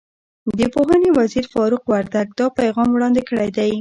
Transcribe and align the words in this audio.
د 0.59 0.61
پوهنې 0.73 1.09
وزیر 1.19 1.45
فاروق 1.53 1.83
وردګ 1.93 2.27
دا 2.39 2.45
پیغام 2.59 2.89
وړاندې 2.91 3.21
کړی 3.29 3.49
دی. 3.57 3.69